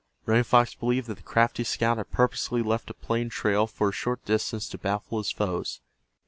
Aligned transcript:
Running 0.25 0.45
Fox 0.45 0.73
believed 0.73 1.05
that 1.09 1.17
the 1.17 1.21
crafty 1.21 1.63
scout 1.63 1.97
had 1.97 2.09
purposely 2.09 2.63
left 2.63 2.89
a 2.89 2.95
plain 2.95 3.29
trail 3.29 3.67
for 3.67 3.89
a 3.89 3.93
short 3.93 4.25
distance 4.25 4.67
to 4.69 4.79
baffle 4.79 5.19
his 5.19 5.29
foes. 5.29 5.79